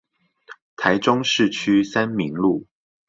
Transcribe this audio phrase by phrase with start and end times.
[0.77, 2.65] 台中市區三民路